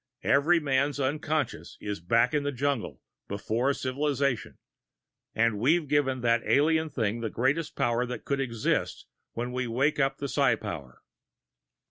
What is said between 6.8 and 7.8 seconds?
thing the greatest